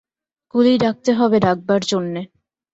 [0.55, 2.21] কুলি ডাকতে হবে ডাকবার জন্যে।